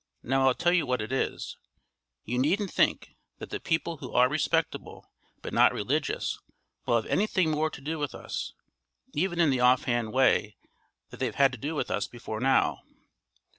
Now 0.23 0.47
I'll 0.47 0.55
tell 0.55 0.73
you 0.73 0.87
what 0.87 0.99
it 0.99 1.11
is; 1.11 1.57
you 2.25 2.39
needn't 2.39 2.71
think 2.71 3.11
that 3.37 3.51
the 3.51 3.59
people 3.59 3.97
who 3.97 4.11
are 4.13 4.27
respectable 4.27 5.11
but 5.43 5.53
not 5.53 5.73
religious 5.75 6.39
will 6.87 6.95
have 6.95 7.05
anything 7.05 7.51
more 7.51 7.69
to 7.69 7.81
do 7.81 7.99
with 7.99 8.15
us, 8.15 8.55
even 9.13 9.39
in 9.39 9.51
the 9.51 9.59
off 9.59 9.83
hand 9.83 10.11
way 10.11 10.57
that 11.11 11.19
they've 11.19 11.35
had 11.35 11.51
to 11.51 11.59
do 11.59 11.75
with 11.75 11.91
us 11.91 12.07
before 12.07 12.39
now. 12.39 12.79